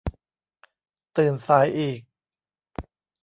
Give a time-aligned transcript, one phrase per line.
[1.17, 2.01] ตื่นสายอีก